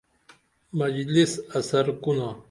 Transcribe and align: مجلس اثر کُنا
مجلس 0.79 1.31
اثر 1.57 1.85
کُنا 2.03 2.29